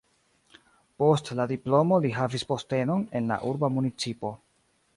[1.01, 4.33] Post la diplomo li havis postenon en la urba municipo.